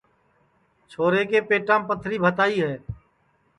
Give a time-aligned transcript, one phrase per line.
[0.91, 2.75] ندیما کے پیٹام پتھری بھتائی ہے